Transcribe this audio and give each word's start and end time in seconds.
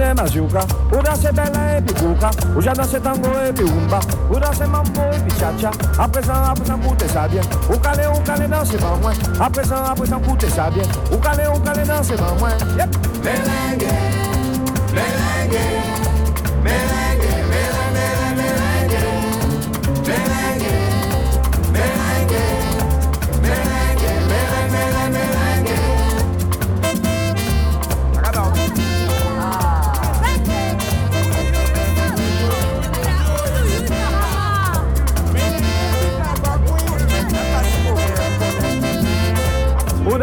Mine 0.00 0.14
mazuca, 0.14 0.64
ura 0.90 1.14
se 1.14 1.30
bela 1.30 1.76
e 1.76 1.82
picuca, 1.82 2.30
uja 2.56 2.72
danse 2.72 2.98
tango 3.00 3.28
e 3.46 3.52
piumba, 3.52 4.00
ura 4.30 4.54
se 4.54 4.64
mambo 4.64 5.02
e 5.12 5.20
pichacha, 5.20 5.70
a 5.98 6.04
apresan 6.04 6.80
pute 6.80 7.06
sabia, 7.06 7.42
o 7.68 7.78
calé 7.78 8.08
o 8.08 8.18
calé 8.22 8.48
danse 8.48 8.78
mamãe, 8.78 9.14
a 9.38 9.44
apresan 9.44 10.20
pute 10.22 10.48
sabia, 10.48 10.84
o 11.12 11.18
calé 11.18 11.46
o 11.48 11.60
calé 11.60 11.84
danse 11.84 12.16
mamãe. 12.16 12.54
Yep. 12.78 12.96
Merengue, 13.22 13.92
merengue, 14.94 15.64
merengue, 16.62 17.44
merengue, 17.44 18.34
merengue, 18.34 19.00
merengue. 20.06 20.39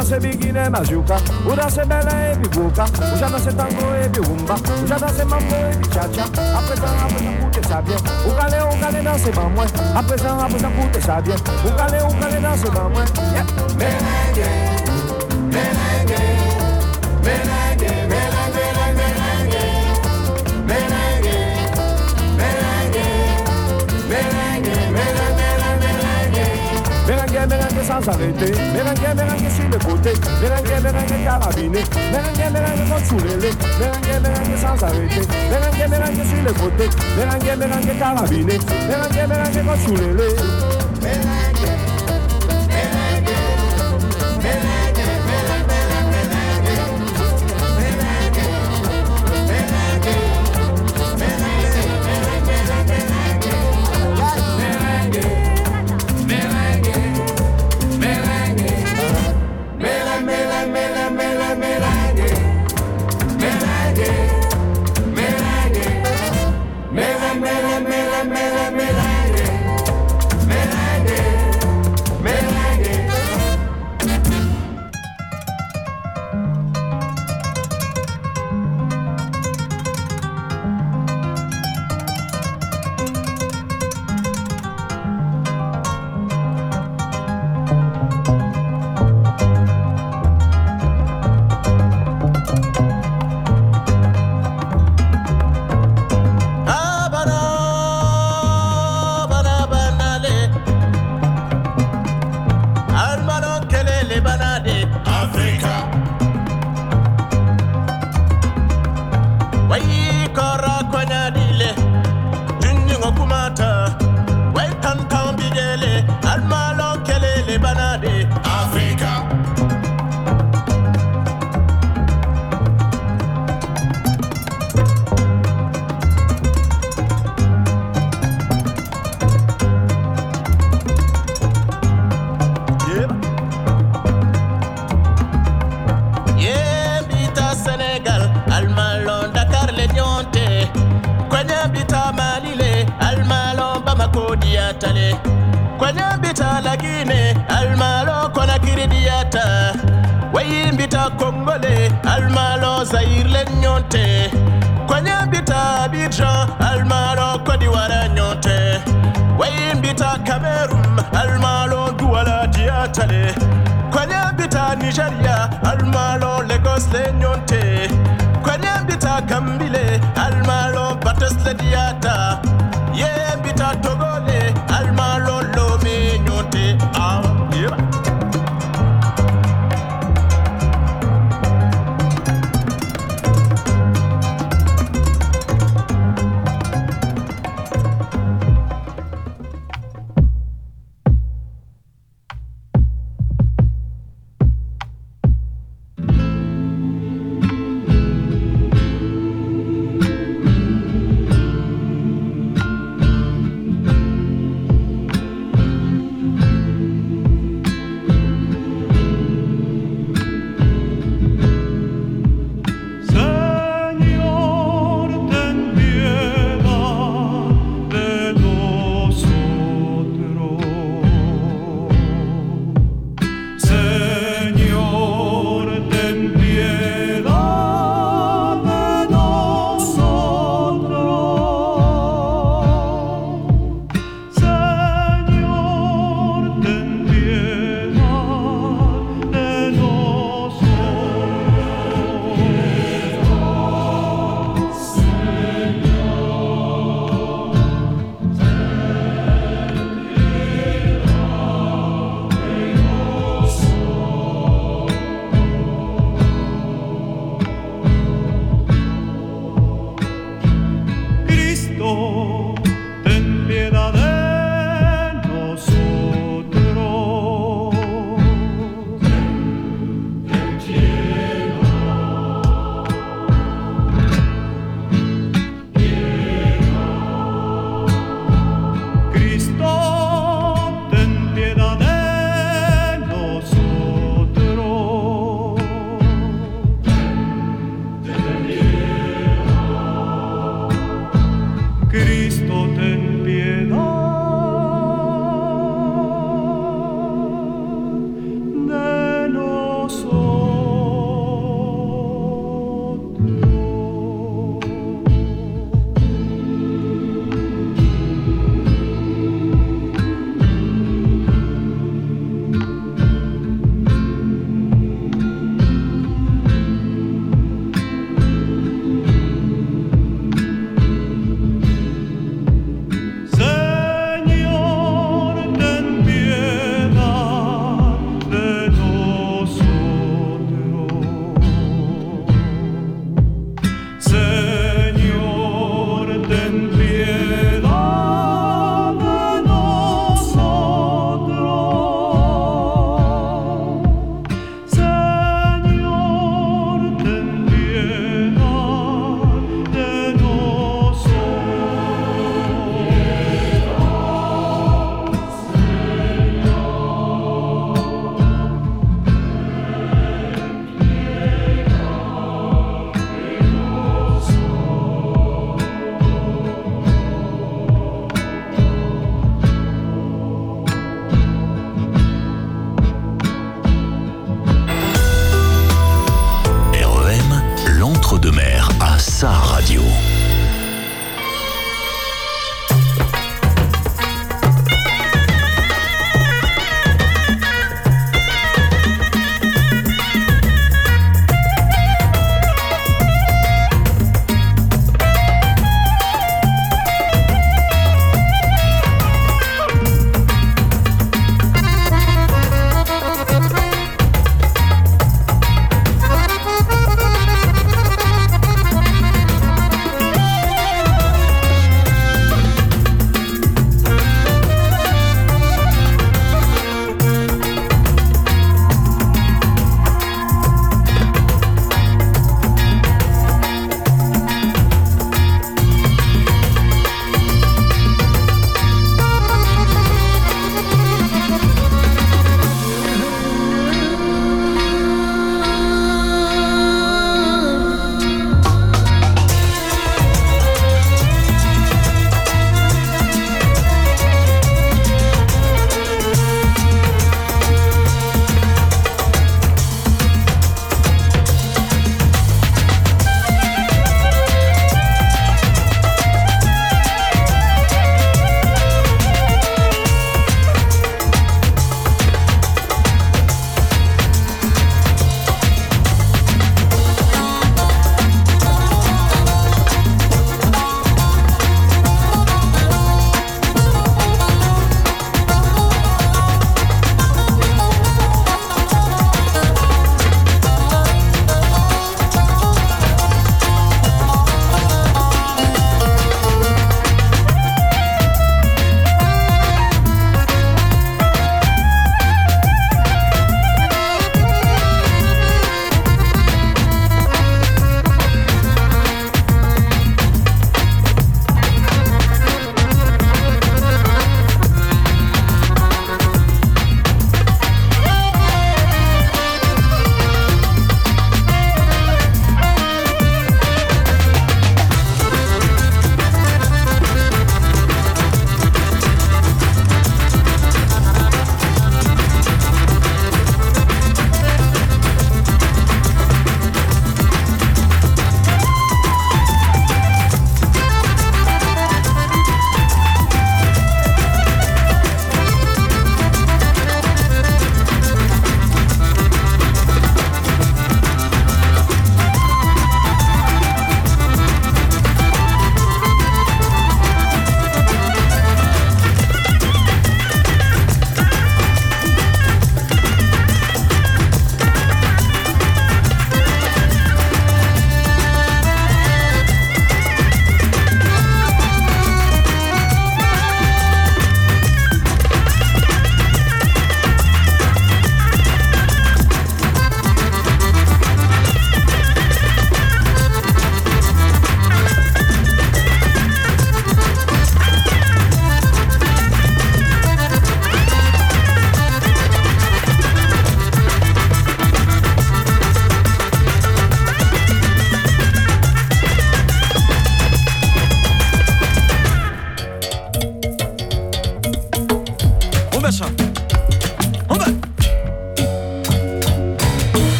danse 0.00 0.18
biguine 0.18 0.70
majuca, 0.70 1.16
o 1.46 1.54
danse 1.54 1.84
belé 1.84 2.32
e 2.32 2.36
biguca, 2.36 2.84
o 2.84 3.16
já 3.18 3.28
danse 3.28 3.52
tango 3.52 3.94
e 4.02 4.08
biumba, 4.08 4.54
o 4.54 4.86
já 4.86 4.96
danse 4.96 5.24
mambo 5.24 5.54
e 5.54 5.76
bichacha, 5.76 6.24
apesa 6.24 6.86
apresan 7.06 7.36
koute 7.40 7.68
sa 7.68 7.82
bien, 7.82 7.98
o 8.26 8.34
gale, 8.34 8.62
o 8.62 8.80
gale 8.80 9.02
danse 9.02 9.30
ba 9.30 9.42
mwen, 9.42 9.68
apresan, 9.94 10.40
apresan 10.40 10.72
koute 10.72 11.00
sa 11.02 11.20
bien, 11.20 11.36
o 11.66 11.76
gale, 11.76 12.02
o 12.02 12.08
gale 12.18 12.40
danse 12.40 12.70
ba 12.70 12.88
yeah. 13.34 13.44
Merengue, 13.76 14.79
sans 27.90 28.08
arrêter. 28.08 28.52
Sur 29.50 29.68
le 29.68 29.78
côté. 29.78 30.12
Méringue, 30.40 30.82
méringue 30.82 31.24
carabiné. 31.24 31.80
Méringue, 32.12 32.52
méringue 32.52 32.88
contre 32.88 33.06
sous 33.06 33.18
l'aile. 33.18 33.52
Méringue, 33.80 34.22
méringue 34.22 34.56
sans 34.60 34.84
arrêter. 34.84 35.22
Sur 35.22 36.42
le 36.44 36.52
côté. 36.52 36.88
Méringue, 37.16 37.58
méringue 37.58 37.98
carabiné. 37.98 38.58
Méringue, 38.88 39.28
méringue 39.28 39.66
contre 39.66 39.80
sous. 39.86 40.59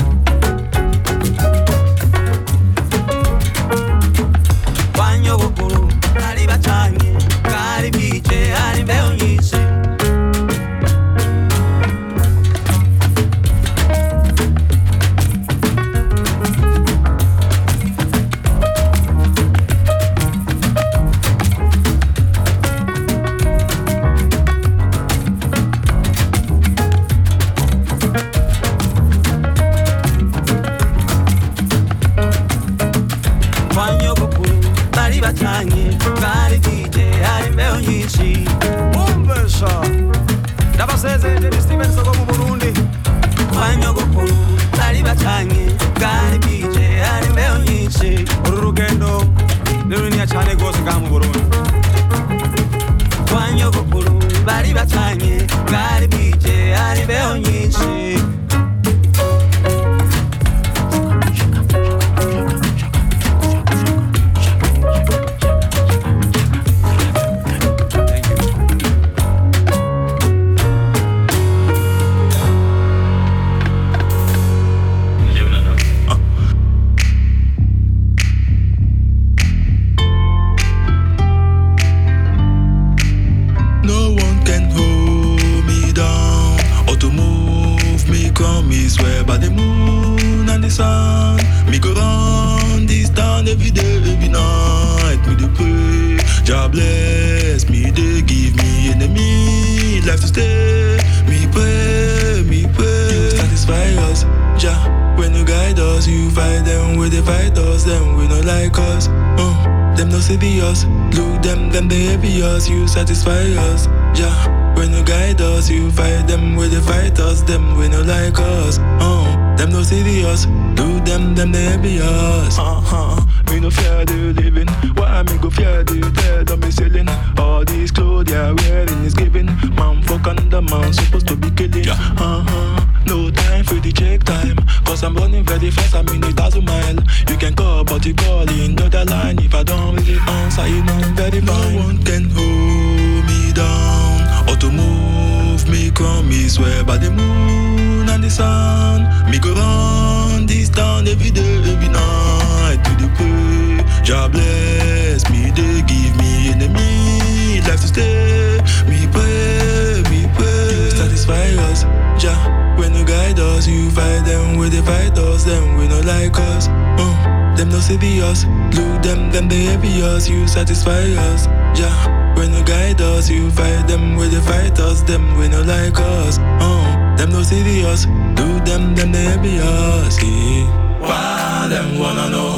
us, 106.01 106.07
you 106.07 106.31
fight 106.31 106.65
them. 106.65 106.97
When 106.97 107.11
they 107.11 107.21
fight 107.21 107.57
us, 107.57 107.83
them 107.83 108.17
we 108.17 108.27
not 108.27 108.45
like 108.45 108.77
us. 108.77 109.07
Uh. 109.07 109.81
Them 109.95 110.09
no 110.09 110.19
serious. 110.19 110.85
Look 111.13 111.43
them, 111.43 111.69
them 111.69 111.87
they 111.87 112.05
heavy 112.05 112.41
us. 112.41 112.67
You 112.69 112.87
satisfy 112.87 113.43
us, 113.69 113.87
yeah. 114.17 114.73
When 114.75 114.93
you 114.93 115.03
guide 115.03 115.41
us, 115.41 115.69
you 115.69 115.91
fight 115.91 116.27
them. 116.27 116.55
When 116.55 116.71
they 116.71 116.79
fight 116.79 117.19
us, 117.19 117.41
them 117.43 117.77
we 117.77 117.87
not 117.89 118.05
like 118.05 118.39
us. 118.39 118.79
Uh, 118.79 119.55
them 119.57 119.69
no 119.69 119.83
serious. 119.83 120.47
Look 120.77 121.05
them, 121.05 121.35
them 121.35 121.51
they 121.51 121.65
heavy 121.65 121.99
us. 121.99 122.57
Uh 122.57 122.81
huh. 122.81 123.21
Me 123.51 123.59
no 123.59 123.69
fear 123.69 124.05
the 124.05 124.33
living. 124.33 124.67
Why 124.95 125.23
me 125.23 125.37
go 125.37 125.49
fear 125.49 125.83
the 125.83 125.99
dead? 126.15 126.49
I'm 126.49 126.71
selling 126.71 127.09
all 127.37 127.65
these 127.65 127.91
clothes 127.91 128.25
they're 128.25 128.53
wearing 128.55 129.03
is 129.03 129.13
giving. 129.13 129.47
Man 129.75 130.01
fuck 130.03 130.27
under 130.27 130.61
man 130.61 130.93
supposed 130.93 131.27
to 131.27 131.35
be 131.35 131.49
killing. 131.51 131.87
Uh 131.89 132.43
huh. 132.47 132.85
No 133.05 133.29
time 133.31 133.63
for 133.65 133.75
the 133.75 133.91
check 133.91 134.23
time. 134.23 134.57
Cause 134.85 135.03
I'm 135.03 135.15
running 135.15 135.43
very 135.43 135.71
fast, 135.71 135.95
I'm 135.95 136.07
in 136.09 136.23
a 136.23 136.31
thousand 136.31 136.65
mile. 136.65 136.95
You 137.29 137.37
can 137.37 137.55
call, 137.55 137.83
but 137.83 138.05
you 138.05 138.13
call 138.13 138.49
in 138.49 138.75
the 138.75 138.85
other 138.85 139.05
line. 139.05 139.39
If 139.39 139.53
I 139.53 139.63
don't 139.63 139.95
really 139.95 140.17
answer, 140.19 140.67
you 140.67 140.83
know 140.83 140.93
I'm 140.93 141.15
very 141.15 141.41
fine. 141.41 141.75
No 141.75 141.83
one 141.83 141.97
can 142.03 142.29
hold 142.29 143.25
me 143.27 143.51
down 143.53 144.49
or 144.49 144.55
to 144.55 144.69
move 144.71 145.67
me. 145.69 145.91
Come 145.91 146.29
me 146.29 146.47
swear 146.47 146.83
by 146.83 146.97
the 146.97 147.11
moon 147.11 148.07
and 148.07 148.23
the 148.23 148.29
sun. 148.29 149.29
Me 149.29 149.39
go 149.39 149.53
round 149.53 150.20
distant 150.51 151.07
every 151.07 151.31
day, 151.31 151.55
every 151.71 151.87
night 151.87 152.79
to 152.83 152.91
the 153.01 153.07
pray. 153.15 154.03
Jah 154.03 154.27
bless 154.27 155.23
me, 155.31 155.49
they 155.57 155.79
give 155.87 156.13
me 156.19 156.51
enemy 156.51 157.61
life 157.67 157.79
to 157.79 157.87
stay. 157.87 158.59
We 158.89 159.07
pray, 159.15 160.03
we 160.11 160.19
pray. 160.35 160.71
You 160.75 160.91
satisfy 160.91 161.47
us, 161.69 161.83
Jah. 162.21 162.41
When 162.77 162.93
you 162.93 163.05
guide 163.05 163.39
us, 163.39 163.65
you 163.65 163.89
fight 163.91 164.25
them. 164.25 164.57
When 164.57 164.69
they 164.71 164.81
fight 164.81 165.17
us, 165.17 165.45
them 165.45 165.77
we 165.77 165.87
no 165.87 166.01
like 166.01 166.37
us. 166.37 166.67
Uh, 166.99 167.55
them 167.55 167.69
no 167.69 167.79
see 167.79 167.95
the 167.95 168.21
us. 168.21 168.43
Look 168.75 169.03
them, 169.03 169.31
them 169.31 169.47
they 169.47 169.67
envy 169.67 170.01
us. 170.01 170.27
You 170.27 170.47
satisfy 170.47 171.05
us, 171.29 171.45
Jah. 171.77 171.95
When 172.35 172.53
you 172.53 172.63
guide 172.65 172.99
us, 172.99 173.29
you 173.29 173.49
fight 173.51 173.87
them. 173.87 174.17
When 174.17 174.29
they 174.29 174.41
fight 174.41 174.77
us, 174.79 175.01
them 175.03 175.37
we 175.37 175.47
no 175.47 175.61
like 175.61 175.97
us. 175.97 176.39
Uh. 176.39 177.00
Them 177.21 177.29
no 177.33 177.43
serious. 177.43 178.05
Do 178.33 178.47
them, 178.65 178.95
them 178.95 179.11
they 179.11 179.27
envious. 179.27 180.15
See 180.15 180.63
why 180.97 181.67
them 181.69 181.99
wanna 181.99 182.31
know? 182.31 182.57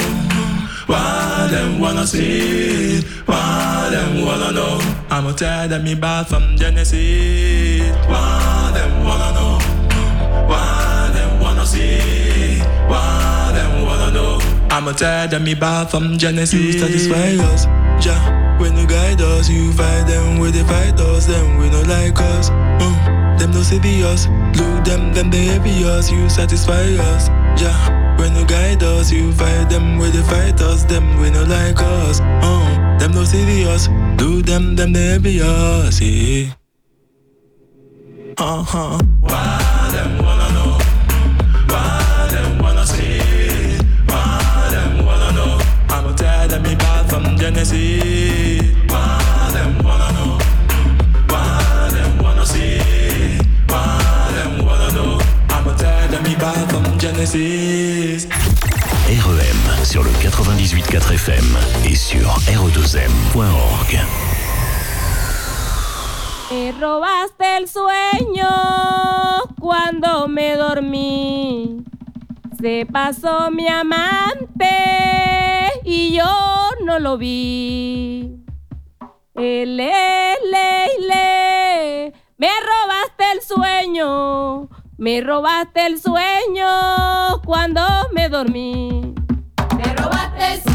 Why 0.86 1.50
them 1.52 1.82
wanna 1.82 2.08
see? 2.08 3.02
Why 3.26 3.90
them 3.92 4.24
wanna 4.24 4.54
know? 4.54 4.80
I'ma 5.10 5.34
tell 5.34 5.68
them 5.68 5.84
me 5.84 5.96
bad 5.96 6.28
from 6.28 6.56
Genesis. 6.56 7.92
Why 8.08 8.72
them 8.74 9.04
wanna 9.04 9.34
know? 9.36 9.60
Why 10.48 11.12
them 11.12 11.42
wanna 11.42 11.66
see? 11.66 12.60
Why 12.88 13.52
them 13.54 13.84
wanna 13.84 14.12
know? 14.12 14.40
I'ma 14.72 14.94
tell 14.94 15.28
them 15.28 15.44
me 15.44 15.56
bad 15.56 15.92
from 15.92 16.18
Genesis. 16.18 16.54
You 16.54 16.80
satisfy 16.80 17.36
us, 17.52 17.66
yeah. 18.06 18.58
When 18.62 18.78
you 18.78 18.88
guide 18.88 19.20
us, 19.20 19.50
you 19.50 19.74
fight 19.74 20.08
them 20.08 20.40
with 20.40 20.54
the 20.54 20.64
fighters. 20.64 21.28
Them 21.28 21.58
we 21.58 21.70
not 21.70 21.86
like 21.86 22.18
us. 22.18 22.50
Mm 22.80 23.23
them 23.38 23.52
no 23.52 23.62
see 23.62 24.04
us. 24.04 24.28
Look 24.56 24.86
them, 24.86 25.14
them 25.14 25.30
they 25.30 25.46
heavy 25.46 25.84
us. 25.84 26.12
You 26.12 26.30
satisfy 26.30 26.96
us, 27.12 27.30
yeah. 27.62 28.18
When 28.18 28.36
you 28.36 28.46
guide 28.46 28.84
us, 28.84 29.12
you 29.12 29.32
fight 29.34 29.70
them 29.70 29.98
When 29.98 30.12
they 30.12 30.22
fight 30.24 30.62
us. 30.62 30.86
Them 30.86 31.20
we 31.20 31.30
no 31.30 31.44
like 31.44 31.80
us. 31.82 32.20
Uh, 32.22 32.98
them 33.00 33.12
no 33.12 33.24
see 33.24 33.66
us. 33.66 33.88
Do 34.18 34.42
them, 34.42 34.76
them 34.76 34.94
they 34.94 35.18
be 35.18 35.42
us. 35.42 36.00
Yeah. 36.02 36.54
Uh 38.38 38.64
huh. 38.64 39.00
Why 39.22 39.90
them 39.92 40.18
wanna 40.24 40.50
know? 40.56 40.78
Why 41.68 42.28
them 42.32 42.60
wanna 42.60 42.86
see? 42.86 43.78
Why 44.08 44.70
them 44.72 45.06
wanna 45.06 45.32
know? 45.34 45.60
I'ma 45.90 46.16
tell 46.16 46.48
them 46.48 46.64
me 46.64 46.76
bad 46.76 47.10
from 47.10 47.38
Genesis. 47.38 48.03
REM 57.26 58.36
sur 59.86 60.04
le 60.04 60.10
98.4 60.10 61.14
FM 61.14 61.58
et 61.86 61.96
sur 61.96 62.28
re2m.org. 62.28 63.98
Me 66.52 66.72
robaste 66.74 67.58
el 67.60 67.70
sueño 67.70 68.50
cuando 69.58 70.28
me 70.28 70.58
dormí. 70.58 71.86
Se 72.62 72.86
pasó 72.92 73.50
mi 73.52 73.70
amante 73.70 74.66
y 75.86 76.18
yo 76.18 76.26
no 76.84 77.00
lo 77.00 77.18
vi. 77.18 78.36
Eh, 79.36 79.62
ele, 79.62 79.90
ele, 79.90 80.86
ele. 80.98 82.14
Me 82.38 82.50
robaste 82.60 83.24
el 83.34 83.42
sueño 83.42 84.68
me 84.98 85.22
robaste 85.22 85.88
el 85.88 86.00
sueño 86.00 87.42
cuando 87.46 87.82
me 88.14 88.30
dormí. 88.30 89.16
Me 89.76 89.96
robaste 89.96 90.54
el 90.54 90.62
sueño. 90.62 90.73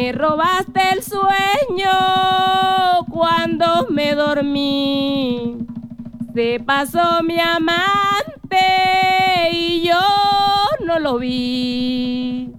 Me 0.00 0.12
robaste 0.12 0.80
el 0.92 1.02
sueño 1.02 1.90
cuando 3.10 3.88
me 3.90 4.14
dormí. 4.14 5.58
Se 6.32 6.60
pasó 6.64 7.20
mi 7.24 7.40
amante 7.40 8.60
y 9.50 9.82
yo 9.88 10.00
no 10.86 11.00
lo 11.00 11.18
vi. 11.18 12.57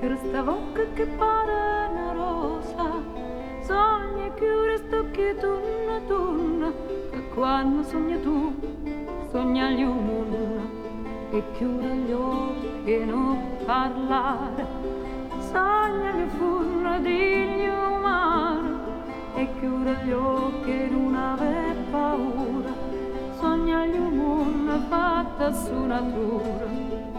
chiude 0.00 0.16
sta 0.16 0.42
bocca 0.42 0.82
che 0.94 1.06
pare 1.06 1.52
una 1.90 2.12
rosa. 2.12 2.84
Sogna 3.60 4.32
chiuresta 4.34 5.04
che 5.10 5.36
tunna 5.38 6.00
tunna 6.06 6.72
Che 7.10 7.28
quando 7.34 7.82
sogna 7.82 8.16
tu 8.18 8.54
sogna 9.30 9.70
gli 9.70 9.82
umunna 9.82 10.62
E 11.30 11.42
chiuda 11.52 11.88
gli 11.88 12.12
occhi 12.12 12.92
e 12.92 13.04
non 13.04 13.38
parlare. 13.66 14.66
Sogna 15.38 16.10
che 16.12 16.26
funna 16.38 16.98
digli 16.98 17.68
umano 17.68 18.80
E 19.34 19.48
chiuda 19.58 19.92
gli 20.02 20.12
occhi 20.12 20.70
e 20.70 20.88
non 20.88 21.14
aver 21.14 21.76
paura. 21.90 22.72
Sogna 23.38 23.84
gli 23.84 23.98
umunna 23.98 24.78
fatta 24.88 25.52
su 25.52 25.74
natura. 25.84 27.09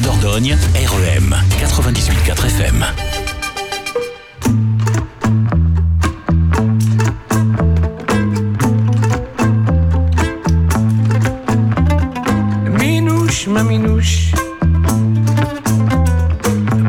Dordogne, 0.00 0.56
REM 0.74 1.34
98.4 1.60 2.46
FM. 2.46 2.84
Minouche, 12.78 13.46
ma 13.48 13.62
minouche, 13.62 14.32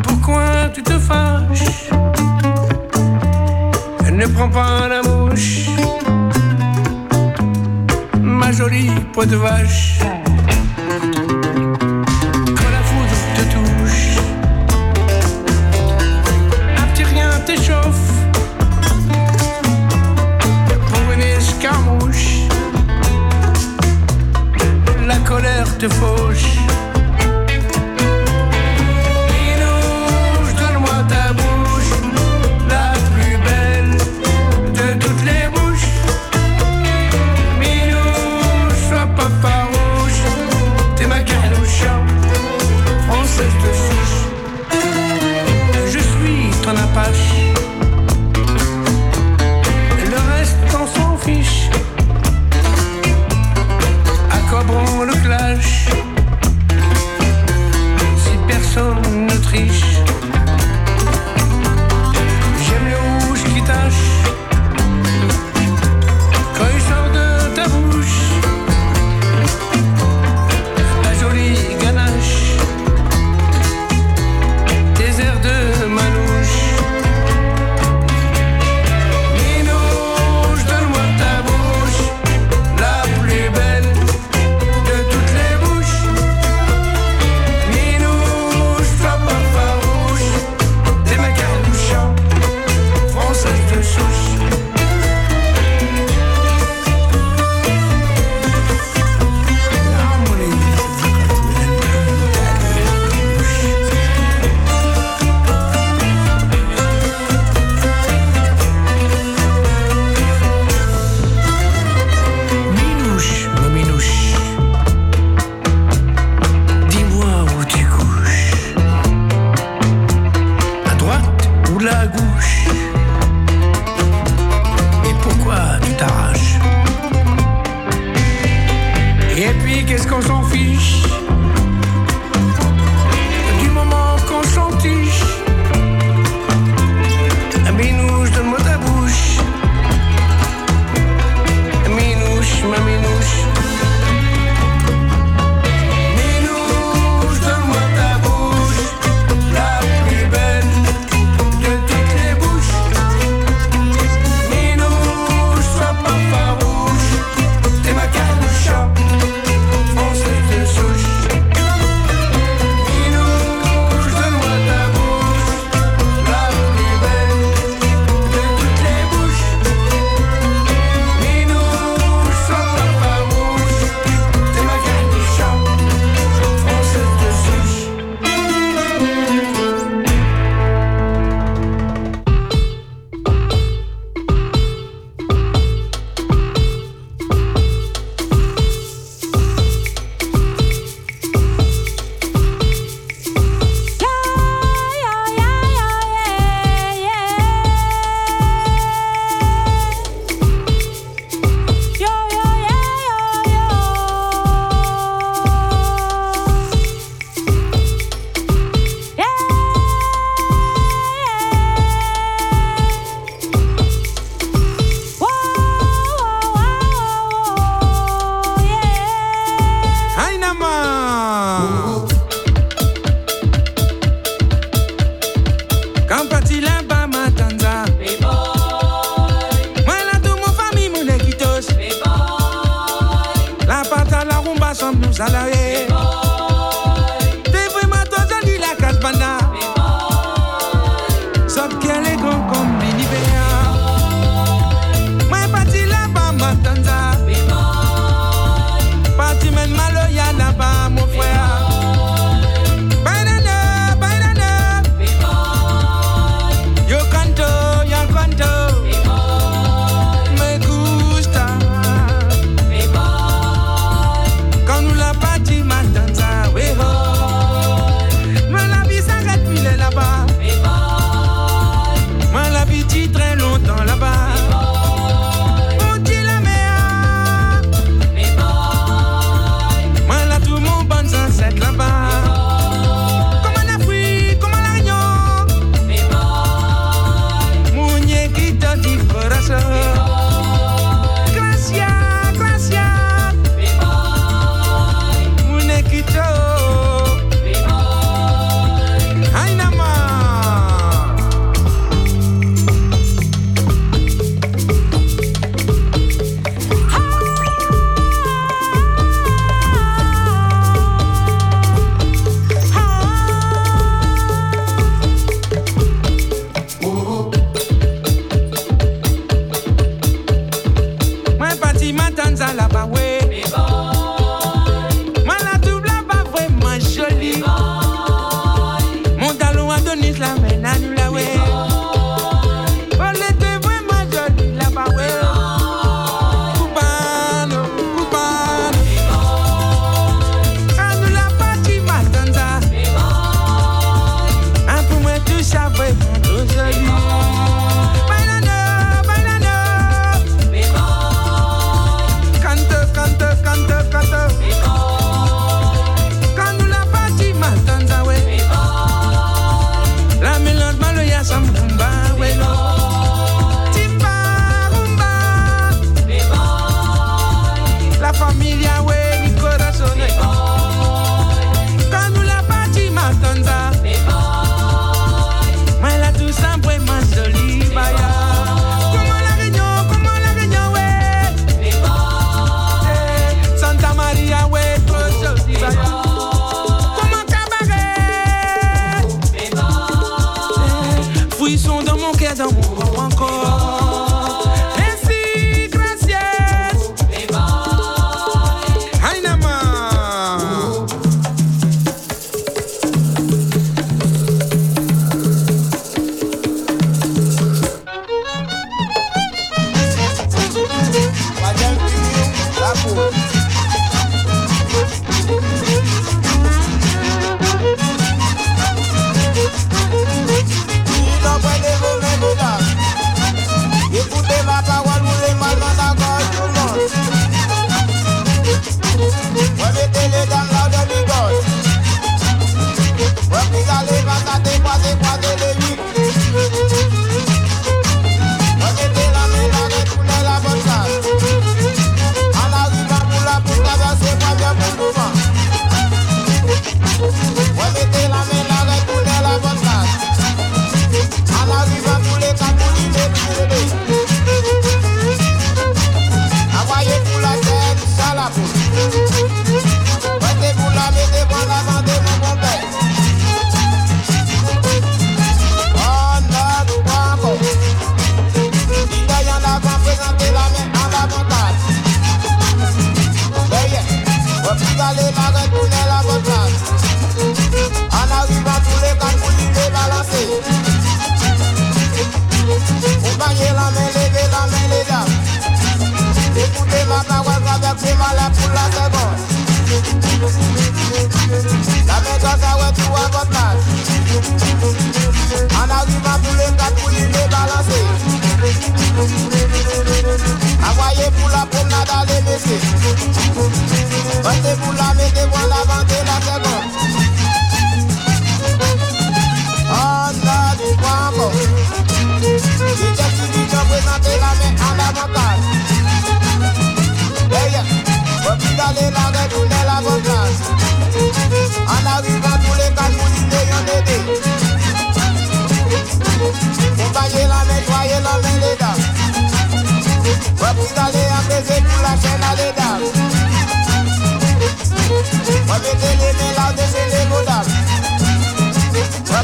pourquoi 0.03 0.69
tu 0.73 0.83
te 0.83 0.97
fâches? 0.99 1.89
Ne 4.11 4.27
prends 4.27 4.49
pas 4.49 4.87
la 4.87 5.01
mouche, 5.01 5.69
ma 8.21 8.51
jolie 8.51 8.91
peau 9.13 9.25
de 9.25 9.35
vache. 9.35 9.99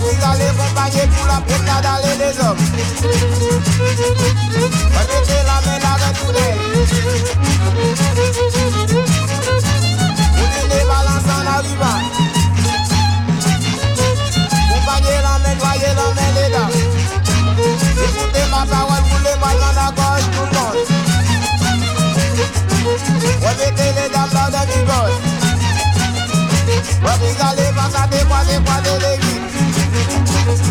Puis 0.05 0.23
aller 0.23 0.45
accompagner 0.45 1.07
pour 1.07 1.25
la 1.27 1.41
promenade 1.41 1.85
aller 1.85 2.15
des 2.17 2.35
hommes. 2.41 2.63
Remettez 4.95 5.41
la 5.45 5.57
main 5.65 5.79
la 5.81 5.93
retournée. 6.05 6.53
Vous 10.35 10.65
les 10.69 10.85
balance 10.85 11.27
en 11.27 11.43
arrivant. 11.55 12.01
Accompagnez 14.69 15.19
la 15.23 15.33
main, 15.39 15.55
voyez 15.59 15.93
la 15.95 16.07
main 16.15 16.31
les 16.35 16.49
dames. 16.51 16.75
Écoutez 17.57 18.45
ma 18.51 18.61
parole, 18.65 19.03
vous 19.09 19.21
les 19.23 19.37
mal 19.39 19.57
dans 19.59 19.75
la 19.75 19.87
gorge 19.91 20.27
tout 20.33 20.45
le 20.45 20.53
monde. 20.59 20.79
Remettez 23.41 23.91
les 23.95 24.09
dames 24.13 24.33
dans 24.33 24.47
le 24.47 24.61
bigode. 24.67 25.15
Puis 27.15 27.33
allez, 27.39 27.71
passez, 27.73 28.25
croisez, 28.25 28.59
croisez 28.63 28.97
les 28.99 29.17
vies. 29.25 29.54
Utilize 30.47 30.61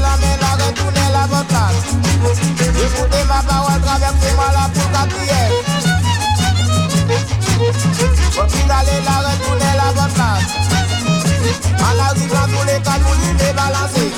la 0.00 0.16
men 0.16 0.36
la 0.40 0.52
retourne 0.56 1.02
la 1.12 1.24
vantage 1.28 1.86
Écoutez 2.84 3.24
ma 3.28 3.40
parole, 3.44 3.80
traversez-moi 3.80 4.46
la 4.52 4.68
pour 4.74 4.90
ta 4.90 5.06
prière 5.06 5.52
Utilize 8.44 9.04
la 9.06 9.16
retourne 9.22 9.70
la 9.76 9.88
vantage 9.94 10.46
A 11.78 11.94
la 11.94 12.08
rive, 12.08 12.32
dans 12.32 12.48
tous 12.48 12.66
les 12.66 12.80
cas, 12.82 12.98
nous 12.98 13.14
l'y 13.22 13.52
balancer 13.52 14.10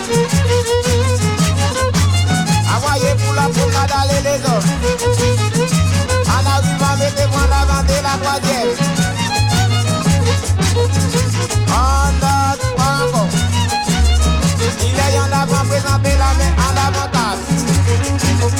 Avoyez 2.74 3.14
pour 3.16 3.34
la 3.34 3.46
bourgade, 3.48 3.92
allez 4.00 4.22
les 4.24 4.40
hommes 4.48 4.68
A 6.26 6.42
la 6.42 6.54
rive, 6.56 6.86
mettez-moi 7.00 7.44
la 7.50 7.60
vente 7.66 7.90
et 7.90 8.02
la 8.02 8.16
croisière 8.16 8.97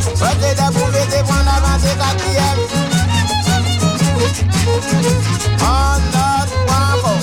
Sote 0.00 0.54
de 0.56 0.66
pou 0.72 0.86
vete 0.94 1.20
pou 1.28 1.36
an 1.36 1.48
avanse 1.54 1.92
katriyev 2.00 2.58
An 5.68 6.00
not 6.14 6.50
wanko 6.70 7.14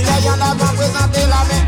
Ile 0.00 0.16
yon 0.26 0.42
avan 0.50 0.72
prezante 0.76 1.26
la 1.30 1.44
men 1.50 1.61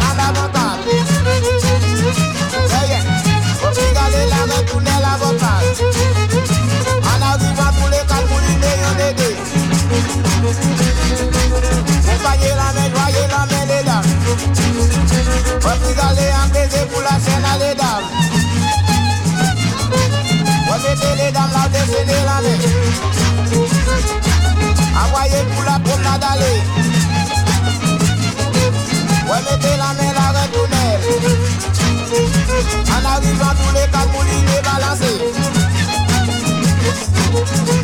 arrive 33.14 33.42
en 33.42 33.54
tous 33.54 33.72
les 33.74 33.86
cas 33.92 34.06
pour 34.12 34.22
l'île 34.24 34.44
balancer. 34.64 35.18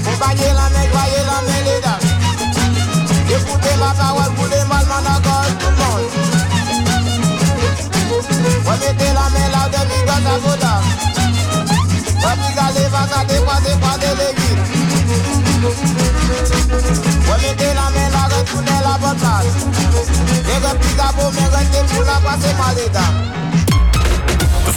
Compagnie 0.04 0.52
la 0.58 0.66
main, 0.74 0.86
voyez 0.92 1.22
la 1.30 1.38
main 1.46 1.60
les 1.66 1.80
dames. 1.80 2.06
Écoutez 3.28 3.76
ma 3.78 3.90
parole, 3.94 4.32
vous 4.36 4.48
les 4.50 4.64
mal 4.68 4.84
m'en 4.86 5.02
accorde 5.14 5.54
tout 5.60 5.70
le 5.70 5.76
monde. 5.80 6.06
Remettez 8.66 9.12
la 9.18 9.26
main 9.34 9.48
là, 9.54 9.62
des 9.70 9.84
bigotes 9.90 10.26
à 10.26 10.38
Goda. 10.42 10.74
Vous 12.20 12.56
allez 12.66 12.88
pas 12.90 13.04
à 13.04 13.24
croisez, 13.24 13.76
par 13.80 13.96
des 13.98 14.14
légumes. 14.20 14.64
Remettez 17.28 17.72
la 17.74 17.86
main 17.94 18.08
là, 18.10 18.22
retournez 18.36 18.80
la 18.82 18.94
bonne 18.98 19.18
place. 19.18 19.54
Les 20.46 20.58
gars, 20.60 20.76
puis 20.80 20.94
d'abord, 20.96 21.32
mais 21.34 21.48
restez 21.56 21.82
pour 21.94 22.02
la 22.04 22.16
passer 22.20 22.54
mal 22.58 22.74
les 22.76 22.88
dames. 22.90 23.49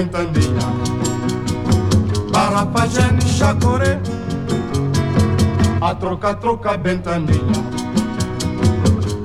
entendía. 0.00 0.66
Para 2.32 2.64
pachen 2.72 3.18
chacone, 3.18 3.98
a 5.80 5.94
troca 5.98 6.38
troca 6.38 6.76
bentanilla. 6.76 7.62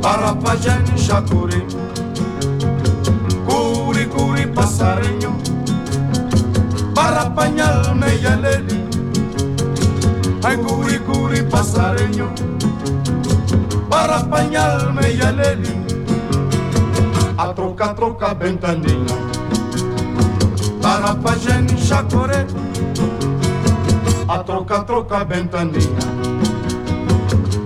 Para 0.02 0.34
pachen 0.34 0.84
chacone, 0.96 1.64
curi 3.48 4.06
curi 4.08 4.46
pasareño. 4.48 5.32
Para 6.96 7.34
pañal 7.34 7.96
me 7.96 8.20
yaleli, 8.20 8.80
ay 10.44 10.58
curi 10.58 11.00
curi 11.00 11.42
pasareño. 11.44 12.30
Para 13.90 14.28
pañal 14.30 14.94
me 14.94 15.16
yaleli, 15.16 15.74
a 17.38 17.54
troca 17.54 17.94
troca. 17.96 19.33
Para 20.94 21.16
fazer 21.16 21.66
chacoré 21.76 22.46
A 24.28 24.44
troca, 24.44 24.84
troca, 24.84 25.24
ventandinha 25.24 25.98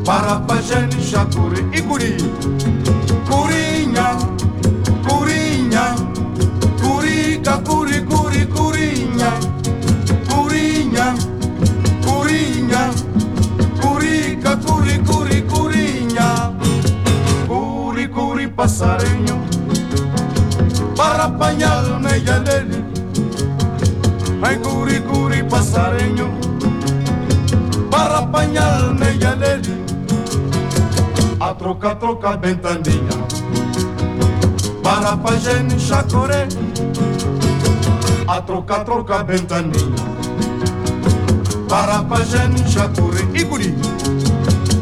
Para 0.05 0.39
fazer 0.47 0.87
chacoré 1.01 1.59
E 1.73 1.81
curi, 1.81 2.15
curinha 3.27 4.17
Curinha, 5.05 5.95
curica, 6.81 7.57
curi, 7.65 8.01
curi, 8.05 8.45
curinha, 8.45 9.31
curinha, 10.29 11.15
curinha, 12.05 12.91
curica, 13.81 14.55
curi, 14.55 14.99
curi, 14.99 15.41
curinha, 15.41 16.53
curi, 17.45 18.07
curi, 18.07 18.47
passarinho, 18.47 19.41
para 20.95 21.25
apanhar 21.25 21.83
o 21.91 21.99
neyalele. 21.99 22.86
Ay, 24.41 24.57
curi, 24.59 25.01
curi, 25.01 25.43
pasareño, 25.43 26.29
para 27.89 28.19
apanhar 28.19 28.93
meia 28.93 29.35
le. 29.35 29.61
A 31.39 31.53
troca, 31.53 31.95
troca, 31.95 32.37
ventandinha, 32.37 33.17
para 34.83 35.17
pajen 35.17 35.67
chacoré. 35.79 36.47
A 38.27 38.41
troca, 38.41 38.85
troca, 38.85 39.23
ventandinha, 39.23 40.03
para 41.67 42.03
pajen 42.03 42.55
chacoré. 42.67 43.25
E 43.33 43.43
curi, 43.43 43.75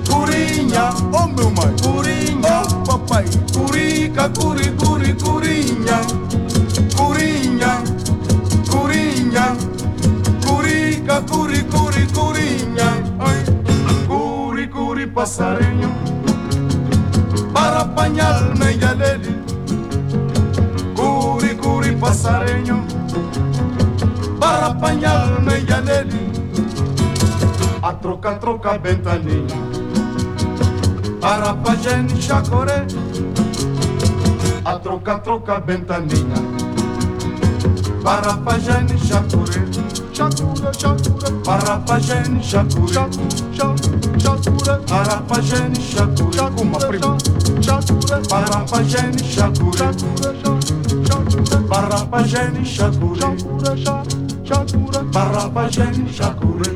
curinha, 0.10 0.90
oh 1.14 1.28
meu 1.28 1.50
mãe, 1.52 1.74
curinha, 1.82 2.62
oh 2.62 2.84
papai, 2.86 3.26
curica, 3.54 4.30
curi, 4.30 4.72
curi, 4.72 5.14
curinha. 5.14 6.25
curigna, 9.36 9.58
curica, 10.46 11.22
curi, 11.22 11.64
curi, 11.64 12.08
curigna, 12.08 12.88
ay, 13.20 13.44
curi, 14.08 14.68
curi, 14.70 15.06
pasareño, 15.08 15.90
para 17.54 17.82
apañarme 17.82 18.78
ya 18.80 18.94
leli, 18.94 19.36
curi, 20.96 21.56
curi, 21.58 21.92
pasareño, 21.96 22.86
para 24.40 24.68
apañarme 24.68 25.66
ya 25.66 25.82
leli, 25.82 26.32
a 27.82 27.94
troca, 28.00 28.40
troca, 28.40 28.78
ventanilla, 28.78 29.56
para 31.20 31.54
payen 31.62 32.08
chacoré, 32.20 32.88
a 34.64 34.80
troca, 34.80 35.22
troca, 35.22 35.60
ventanilla. 35.60 36.45
Chacura. 42.42 43.10
Chacura, 44.18 44.80
para 44.88 45.22
pajene 45.28 45.76
chacura. 45.82 46.44
Uma 46.62 46.78
prima. 46.80 47.18
Chacura, 47.62 48.22
para 48.30 48.66
pajene 48.66 49.18
chacura. 49.18 49.92
Para 51.68 52.06
pajene 52.06 52.64
chacura. 52.64 53.36
Chacura, 54.44 55.04
para 55.12 55.50
pajene 55.50 56.12
chacura. 56.14 56.72
Y 56.72 56.75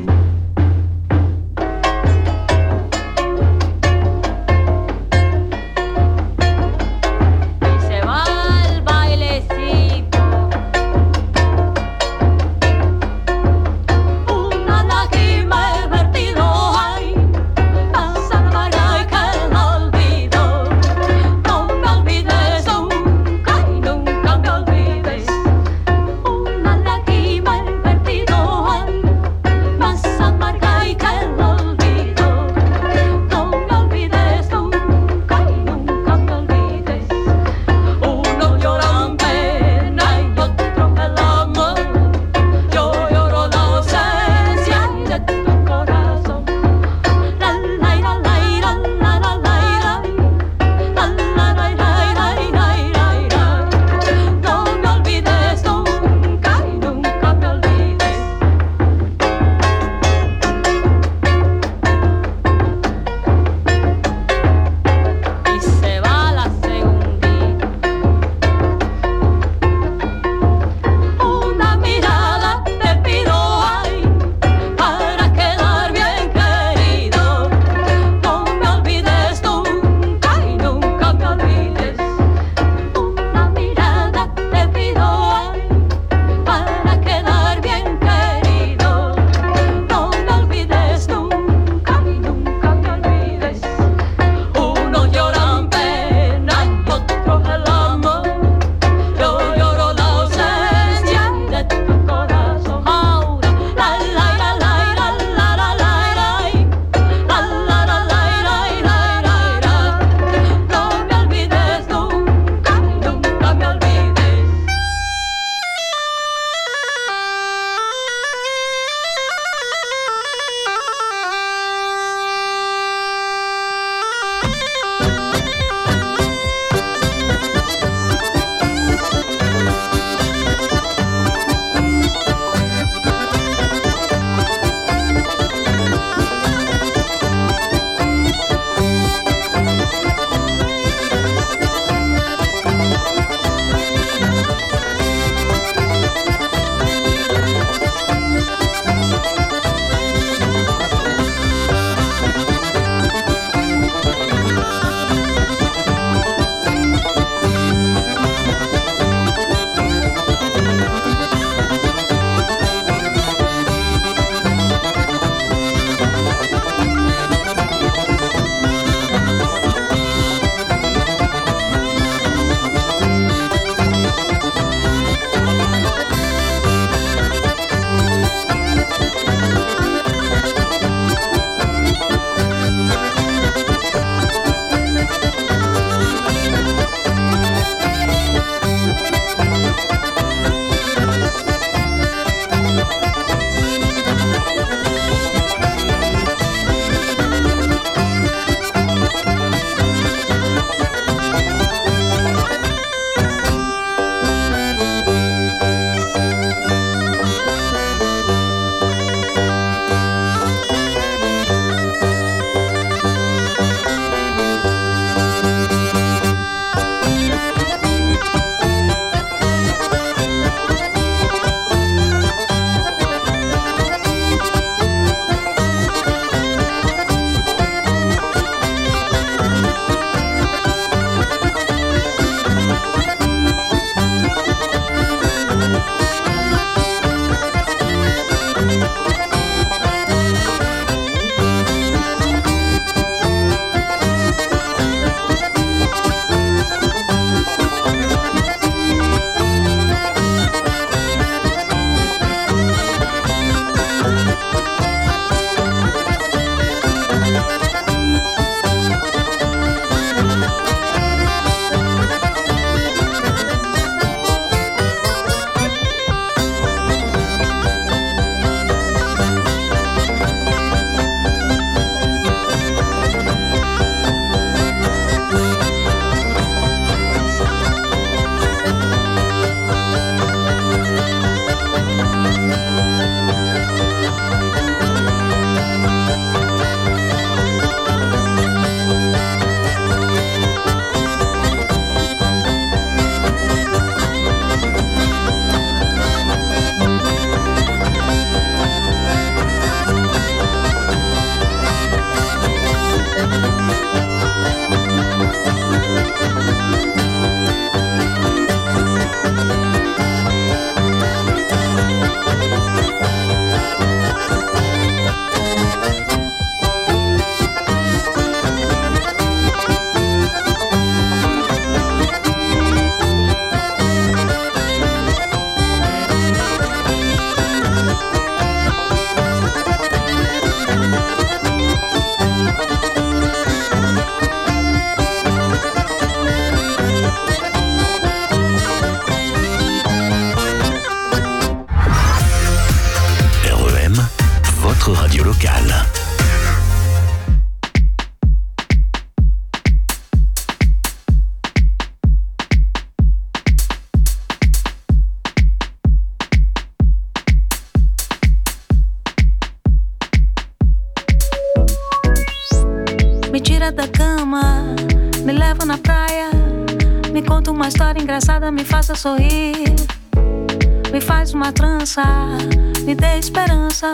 me 372.86 372.94
dê 372.94 373.18
esperança. 373.18 373.92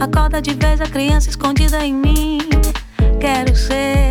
Acorda 0.00 0.42
de 0.42 0.52
vez 0.54 0.80
a 0.80 0.86
criança 0.86 1.30
escondida 1.30 1.84
em 1.86 1.94
mim. 1.94 2.38
Quero 3.20 3.54
ser 3.54 4.03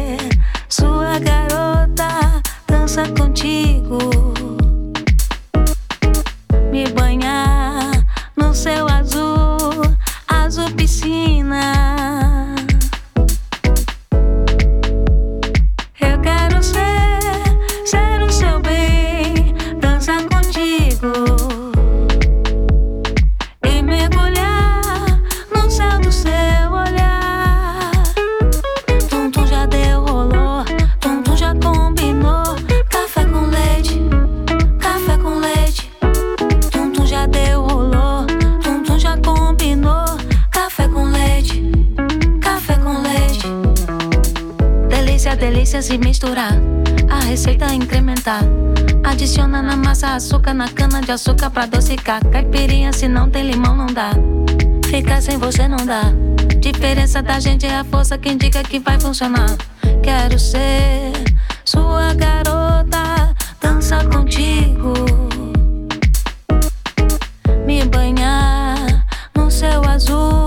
açúcar 51.44 51.50
pra 51.50 51.64
adocicar. 51.64 52.26
Caipirinha, 52.30 52.94
se 52.94 53.08
não 53.08 53.30
tem 53.30 53.44
limão, 53.44 53.76
não 53.76 53.88
dá. 53.88 54.12
Ficar 54.86 55.22
sem 55.22 55.38
você 55.38 55.68
não 55.68 55.86
dá. 55.86 56.04
Diferença 56.60 57.22
da 57.22 57.40
gente 57.40 57.66
é 57.66 57.76
a 57.76 57.84
força 57.84 58.18
que 58.18 58.30
indica 58.30 58.64
que 58.64 58.80
vai 58.80 59.00
funcionar. 59.00 59.58
Quero 60.02 60.40
ser 60.40 61.12
sua 61.66 62.14
garota, 62.14 63.36
dança 63.62 64.04
contigo. 64.06 64.94
Me 67.66 67.84
banhar 67.86 69.06
no 69.36 69.50
céu 69.50 69.82
azul, 69.88 69.90
azul 69.90 70.43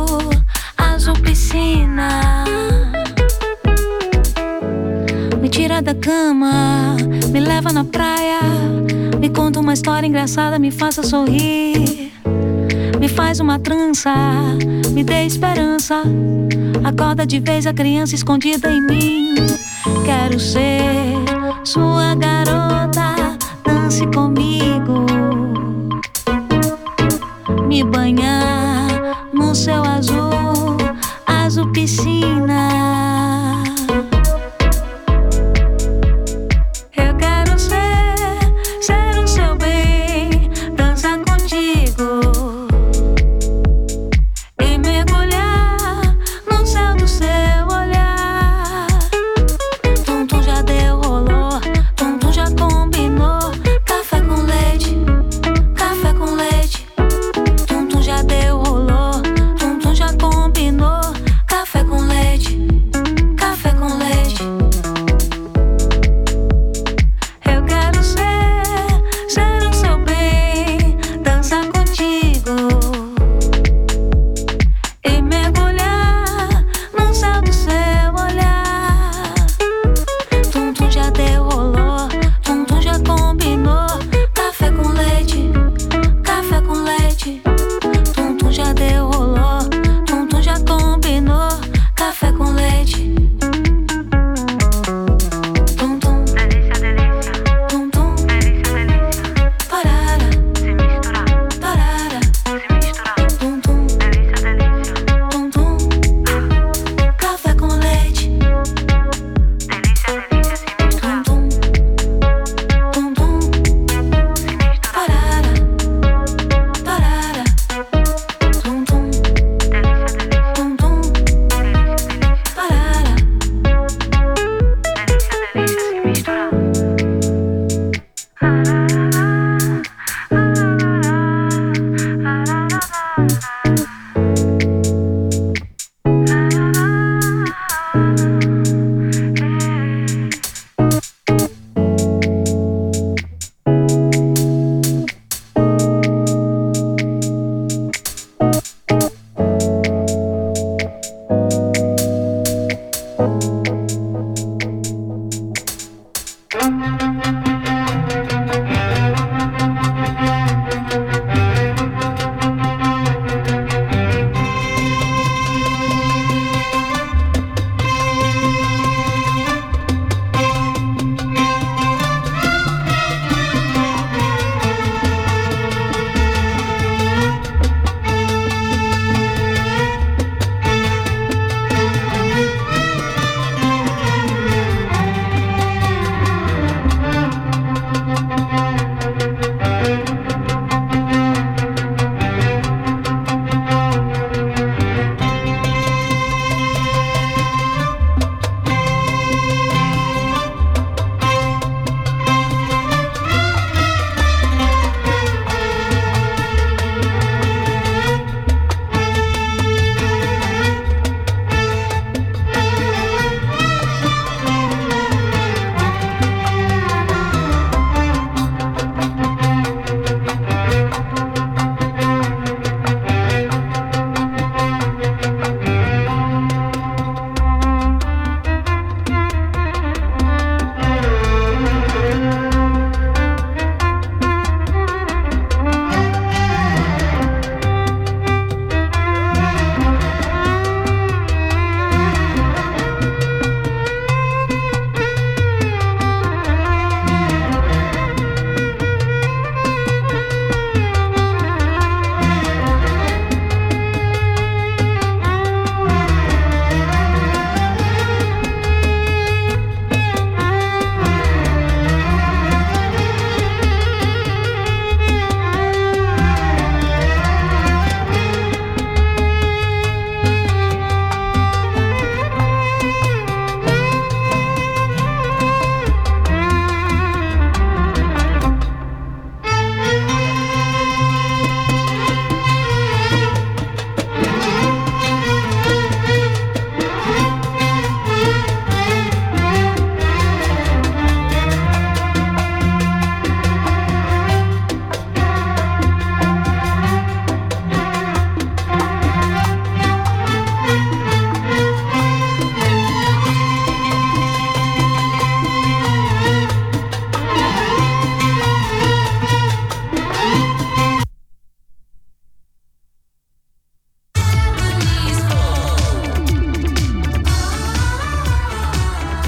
Me 5.77 5.83
tira 5.83 5.95
da 5.95 5.95
cama, 5.95 6.97
me 7.31 7.39
leva 7.39 7.71
na 7.71 7.85
praia. 7.85 8.41
Me 9.21 9.29
conta 9.29 9.61
uma 9.61 9.75
história 9.75 10.07
engraçada, 10.07 10.59
me 10.59 10.71
faça 10.71 11.03
sorrir. 11.03 12.11
Me 12.99 13.09
faz 13.09 13.41
uma 13.41 13.59
trança, 13.59 14.15
me 14.93 15.05
dê 15.05 15.27
esperança. 15.27 16.03
Acorda 16.83 17.27
de 17.27 17.41
vez 17.41 17.67
a 17.67 17.75
criança 17.75 18.15
escondida 18.15 18.73
em 18.73 18.81
mim. 18.87 19.35
Quero 20.07 20.41
ser 20.41 21.13
sua 21.63 22.15
garota, 22.15 23.37
dance 23.63 24.07
comigo. 24.07 25.05
Me 27.69 27.85
banhar 27.85 29.29
no 29.31 29.55
céu 29.55 29.85
azul, 29.85 30.79
azul 31.27 31.71
piscina. 31.73 32.36